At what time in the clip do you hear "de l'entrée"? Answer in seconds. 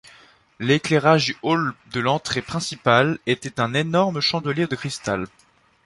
1.93-2.41